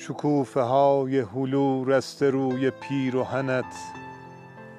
شکوفه 0.00 0.60
های 0.60 1.18
هلو 1.18 1.84
رسته 1.84 2.30
روی 2.30 2.70
پیرهنت 2.70 3.74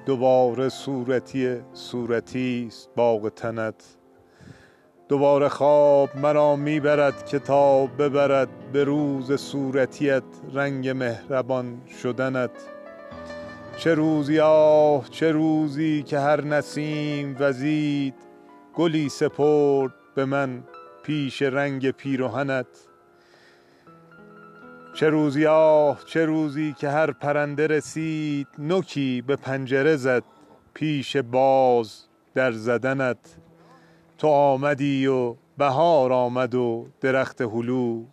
دوباره 0.06 0.68
صورتی 0.68 1.56
صورتی 1.72 2.64
است 2.68 2.90
باغ 2.96 3.28
تنت. 3.28 3.84
دوباره 5.08 5.48
خواب 5.48 6.16
مرا 6.16 6.56
می 6.56 6.80
برد 6.80 7.26
که 7.26 7.38
تا 7.38 7.86
ببرد 7.86 8.48
به 8.72 8.84
روز 8.84 9.32
صورتیت 9.32 10.22
رنگ 10.52 10.88
مهربان 10.88 11.80
شدنت. 12.02 12.50
چه 13.76 13.94
روزی 13.94 14.40
آه 14.40 15.08
چه 15.10 15.32
روزی 15.32 16.02
که 16.02 16.18
هر 16.18 16.44
نسیم 16.44 17.36
وزید 17.40 18.14
گلی 18.74 19.08
سپرد 19.08 19.92
به 20.14 20.24
من 20.24 20.64
پیش 21.02 21.42
رنگ 21.42 21.90
پیرهنت 21.90 22.91
چه 24.94 25.08
روزی 25.08 25.46
آه 25.46 26.04
چه 26.06 26.24
روزی 26.24 26.72
که 26.78 26.88
هر 26.88 27.10
پرنده 27.10 27.66
رسید 27.66 28.46
نوکی 28.58 29.22
به 29.26 29.36
پنجره 29.36 29.96
زد 29.96 30.22
پیش 30.74 31.16
باز 31.16 32.04
در 32.34 32.52
زدنت. 32.52 33.36
تو 34.18 34.28
آمدی 34.28 35.06
و 35.06 35.34
بهار 35.58 36.12
آمد 36.12 36.54
و 36.54 36.86
درخت 37.00 37.40
هلو. 37.40 38.04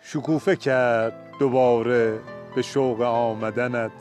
شکوفه 0.00 0.56
کرد 0.56 1.12
دوباره 1.40 2.20
به 2.54 2.62
شوق 2.62 3.00
آمدنت. 3.00 3.92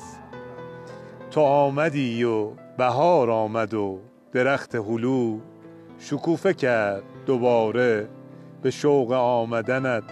تو 1.31 1.41
آمدی 1.41 2.23
و 2.23 2.49
بهار 2.77 3.31
آمد 3.31 3.73
و 3.73 3.99
درخت 4.31 4.75
هلو. 4.75 5.39
شکوفه 5.99 6.53
کرد 6.53 7.03
دوباره 7.25 8.09
به 8.61 8.71
شوق 8.71 9.11
آمدنت. 9.11 10.03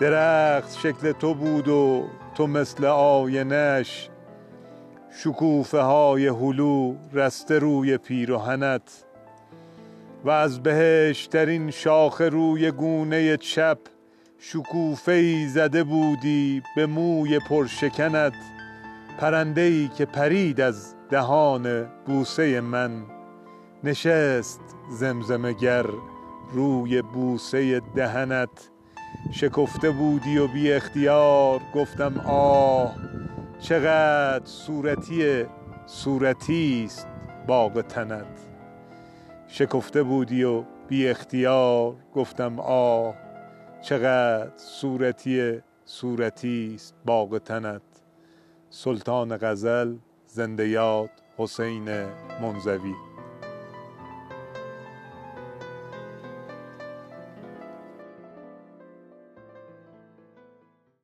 درخت 0.00 0.78
شکل 0.78 1.12
تو 1.12 1.34
بود 1.34 1.68
و 1.68 2.08
تو 2.34 2.46
مثل 2.46 2.84
آینش. 2.84 4.08
شکوفه 5.22 5.80
های 5.80 6.26
هلو 6.26 6.94
رسته 7.12 7.58
روی 7.58 7.98
پیرهنت. 7.98 9.04
و 10.24 10.30
از 10.30 10.62
بهشترین 10.62 11.70
شاخه 11.70 12.28
روی 12.28 12.70
گونه 12.70 13.36
چپ 13.36 13.78
شکوفه 14.38 15.12
ای 15.12 15.48
زده 15.48 15.84
بودی 15.84 16.62
به 16.76 16.86
موی 16.86 17.38
پرشکنت. 17.38 18.34
پرنده 19.18 19.60
ای 19.60 19.88
که 19.88 20.04
پرید 20.04 20.60
از 20.60 20.94
دهان 21.10 21.86
بوسه 22.06 22.60
من. 22.60 23.02
نشست 23.84 24.60
زمزمه 24.90 25.52
گر 25.52 25.86
روی 26.52 27.02
بوسه 27.02 27.80
دهنت. 27.80 28.70
شکفته 29.32 29.90
بودی 29.90 30.38
و 30.38 30.46
بی 30.46 30.72
اختیار 30.72 31.60
گفتم 31.74 32.20
آه 32.26 32.94
چقدر 33.60 34.44
صورتی 34.44 35.44
صورتی 35.86 36.82
است 36.84 37.06
باغ 37.46 37.80
تنت. 37.80 38.48
شکفته 39.48 40.02
بودی 40.02 40.44
و 40.44 40.64
بی 40.88 41.08
اختیار 41.08 41.94
گفتم 42.14 42.60
آه 42.60 43.14
چقدر 43.82 44.50
صورتی 44.56 45.60
صورتی 45.84 46.72
است 46.74 46.94
باغ 47.04 47.38
تنت. 47.38 47.82
سلطان 48.70 49.36
غزل 49.36 49.96
زنده 50.26 50.68
یاد 50.68 51.10
حسین 51.36 51.88
منزوی. 52.42 53.09